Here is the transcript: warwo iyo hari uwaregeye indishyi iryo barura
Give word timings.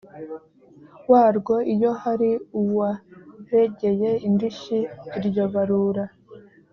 warwo 1.11 1.55
iyo 1.73 1.91
hari 2.03 2.31
uwaregeye 2.61 4.09
indishyi 4.27 4.79
iryo 5.17 5.43
barura 5.53 6.05